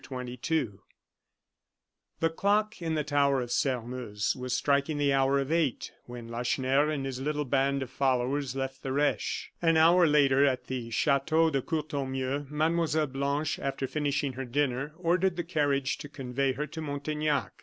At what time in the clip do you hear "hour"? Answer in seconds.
5.13-5.37, 9.77-10.07